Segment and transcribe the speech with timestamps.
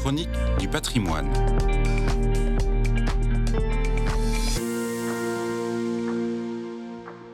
[0.00, 0.28] Chronique
[0.60, 1.32] du patrimoine.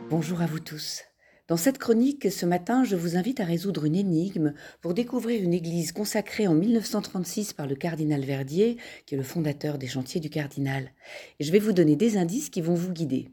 [0.08, 1.02] Bonjour à vous tous.
[1.48, 5.52] Dans cette chronique, ce matin, je vous invite à résoudre une énigme pour découvrir une
[5.52, 10.30] église consacrée en 1936 par le cardinal Verdier, qui est le fondateur des chantiers du
[10.30, 10.92] cardinal.
[11.40, 13.28] Et je vais vous donner des indices qui vont vous guider.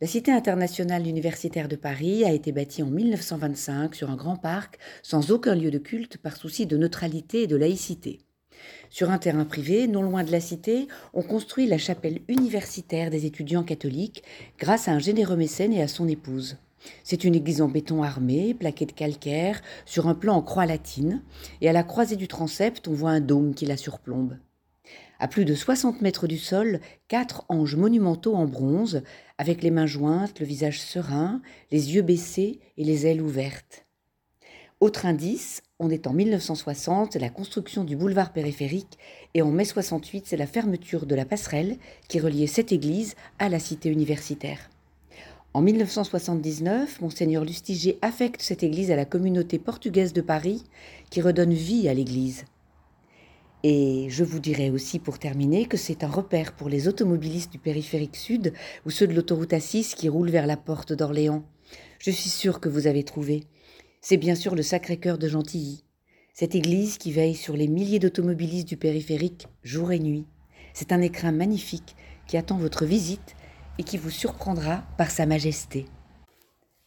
[0.00, 4.78] La Cité internationale universitaire de Paris a été bâtie en 1925 sur un grand parc
[5.02, 8.20] sans aucun lieu de culte par souci de neutralité et de laïcité.
[8.90, 13.26] Sur un terrain privé, non loin de la cité, on construit la chapelle universitaire des
[13.26, 14.22] étudiants catholiques
[14.58, 16.56] grâce à un généreux mécène et à son épouse.
[17.02, 21.22] C'est une église en béton armé, plaquée de calcaire, sur un plan en croix latine,
[21.60, 24.38] et à la croisée du transept, on voit un dôme qui la surplombe.
[25.20, 29.02] À plus de 60 mètres du sol, quatre anges monumentaux en bronze,
[29.36, 33.84] avec les mains jointes, le visage serein, les yeux baissés et les ailes ouvertes.
[34.80, 38.98] Autre indice, on est en 1960, la construction du boulevard périphérique,
[39.34, 41.76] et en mai 68, c'est la fermeture de la passerelle
[42.08, 44.70] qui reliait cette église à la cité universitaire.
[45.54, 50.64] En 1979, Monseigneur Lustiger affecte cette église à la communauté portugaise de Paris,
[51.10, 52.44] qui redonne vie à l'église.
[53.62, 57.58] Et je vous dirai aussi pour terminer que c'est un repère pour les automobilistes du
[57.58, 58.52] périphérique sud
[58.84, 61.44] ou ceux de l'autoroute A6 qui roulent vers la porte d'Orléans.
[61.98, 63.44] Je suis sûre que vous avez trouvé.
[64.00, 65.84] C'est bien sûr le Sacré-Cœur de Gentilly,
[66.32, 70.26] cette église qui veille sur les milliers d'automobilistes du périphérique jour et nuit.
[70.72, 71.96] C'est un écrin magnifique
[72.28, 73.34] qui attend votre visite
[73.78, 75.86] et qui vous surprendra par sa majesté.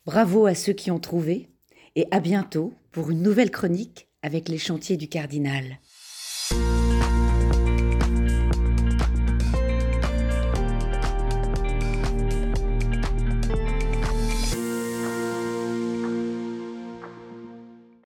[0.06, 1.50] Bravo à ceux qui ont trouvé
[1.96, 5.80] et à bientôt pour une nouvelle chronique avec les chantiers du cardinal.